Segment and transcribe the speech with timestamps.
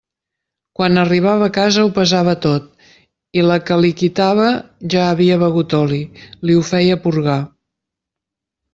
[0.77, 2.65] Quan arribava a casa ho pesava tot,
[3.41, 4.49] i la que li quitava
[4.97, 6.03] ja havia begut oli,
[6.49, 7.41] li ho feia purgar.